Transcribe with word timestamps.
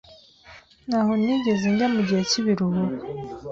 Ntaho 0.87 1.11
nigeze 1.21 1.65
njya 1.73 1.87
mugihe 1.93 2.21
cyibiruhuko. 2.29 3.03